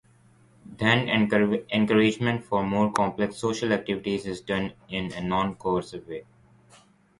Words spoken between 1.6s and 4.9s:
encouragement for more complex social activities is done